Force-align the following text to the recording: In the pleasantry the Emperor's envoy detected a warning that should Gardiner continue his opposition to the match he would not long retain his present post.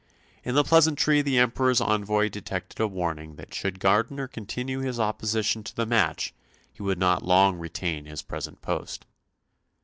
In 0.43 0.55
the 0.55 0.63
pleasantry 0.63 1.21
the 1.21 1.37
Emperor's 1.37 1.79
envoy 1.79 2.27
detected 2.29 2.79
a 2.79 2.87
warning 2.87 3.35
that 3.35 3.53
should 3.53 3.79
Gardiner 3.79 4.27
continue 4.27 4.79
his 4.79 4.99
opposition 4.99 5.61
to 5.63 5.75
the 5.75 5.85
match 5.85 6.33
he 6.73 6.81
would 6.81 6.97
not 6.97 7.21
long 7.23 7.59
retain 7.59 8.05
his 8.05 8.23
present 8.23 8.63
post. 8.63 9.05